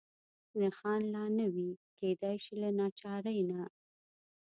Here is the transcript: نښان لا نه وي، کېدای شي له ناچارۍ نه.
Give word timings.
نښان 0.59 1.01
لا 1.13 1.25
نه 1.37 1.45
وي، 1.53 1.69
کېدای 1.97 2.35
شي 2.43 2.53
له 2.61 2.69
ناچارۍ 2.77 3.39
نه. 3.49 3.61